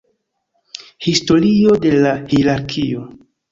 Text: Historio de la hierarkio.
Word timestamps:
Historio 1.09 1.77
de 1.85 1.93
la 1.99 2.17
hierarkio. 2.35 3.07